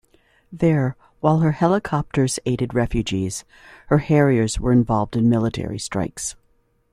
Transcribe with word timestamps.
There, 0.51 0.95
while 1.19 1.41
her 1.41 1.51
helicopters 1.51 2.39
aided 2.47 2.73
refugees, 2.73 3.45
her 3.89 3.99
Harriers 3.99 4.59
were 4.59 4.71
involved 4.71 5.15
in 5.15 5.29
military 5.29 5.77
strikes. 5.77 6.35